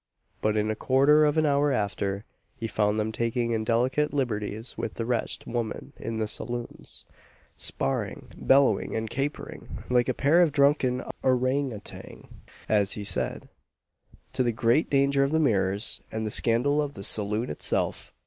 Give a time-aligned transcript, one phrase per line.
[0.41, 2.25] But in a quarter of an hour after,
[2.57, 7.05] he found them taking indelicate liberties with the wretched women in the saloons,
[7.55, 12.27] sparring, bellowing, and capering, like a pair of drunken ourang outangs,
[12.67, 13.47] as he said,
[14.33, 18.11] to the great danger of the mirrors, and the scandal of the saloon itself.